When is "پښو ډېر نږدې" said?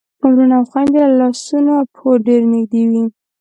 1.93-2.83